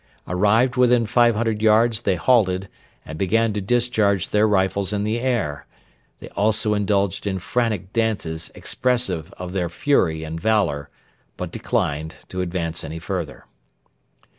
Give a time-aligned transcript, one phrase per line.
[0.27, 2.67] Arrived within 500 yards they halted,
[3.05, 5.67] and began to discharge their rifles in the air;
[6.19, 10.89] they also indulged in frantic dances expressive of their fury and valour,
[11.37, 13.45] but declined to advance any further.